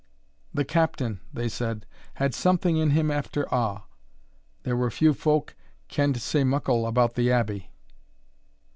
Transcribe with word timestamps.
"The 0.51 0.65
Captain," 0.65 1.19
they 1.31 1.47
said, 1.47 1.85
"had 2.15 2.33
something 2.33 2.75
in 2.77 2.89
him 2.89 3.11
after 3.11 3.43
a', 3.51 3.83
there 4.63 4.75
were 4.75 4.89
few 4.89 5.13
folk 5.13 5.55
kend 5.89 6.19
sae 6.19 6.43
muckle 6.43 6.87
about 6.87 7.13
the 7.13 7.31
Abbey." 7.31 7.69